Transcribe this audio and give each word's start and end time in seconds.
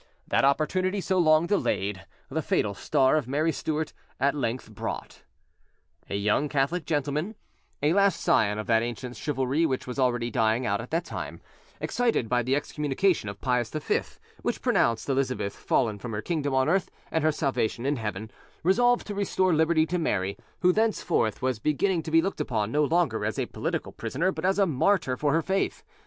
That 0.27 0.43
opportunity, 0.43 0.99
so 0.99 1.19
long 1.19 1.45
delayed, 1.45 2.07
the 2.27 2.41
fatal 2.41 2.73
star 2.73 3.17
of 3.17 3.27
Mary 3.27 3.51
Stuart 3.51 3.93
at 4.19 4.33
length 4.33 4.71
brought. 4.73 5.21
A 6.09 6.15
young 6.15 6.49
Catholic 6.49 6.87
gentleman, 6.87 7.35
a 7.83 7.93
last 7.93 8.19
scion 8.19 8.57
of 8.57 8.65
that 8.65 8.81
ancient 8.81 9.15
chivalry 9.15 9.63
which 9.63 9.85
was 9.85 9.99
already 9.99 10.31
dying 10.31 10.65
out 10.65 10.81
at 10.81 10.89
that 10.89 11.05
time, 11.05 11.39
excited 11.79 12.27
by 12.27 12.41
the 12.41 12.55
excommunication 12.55 13.29
of 13.29 13.41
Pius 13.41 13.69
V, 13.69 13.99
which 14.41 14.63
pronounced 14.63 15.07
Elizabeth 15.07 15.55
fallen 15.55 15.99
from 15.99 16.13
her 16.13 16.21
kingdom 16.23 16.55
on 16.55 16.67
earth 16.67 16.89
and 17.11 17.23
her 17.23 17.31
salvation 17.31 17.85
in 17.85 17.97
heaven, 17.97 18.31
resolved 18.63 19.05
to 19.05 19.13
restore 19.13 19.53
liberty 19.53 19.85
to 19.85 19.99
Mary, 19.99 20.35
who 20.61 20.73
thenceforth 20.73 21.43
was 21.43 21.59
beginning 21.59 22.01
to 22.01 22.09
be 22.09 22.23
looked 22.23 22.41
upon, 22.41 22.71
no 22.71 22.83
longer 22.83 23.23
as 23.23 23.37
a 23.37 23.45
political 23.45 23.91
prisoner, 23.91 24.31
but 24.31 24.45
as 24.45 24.57
a 24.57 24.65
martyr 24.65 25.15
for 25.15 25.31
her 25.31 25.43
faith. 25.43 25.83